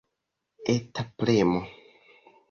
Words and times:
Eta 0.75 1.03
premo. 1.19 1.61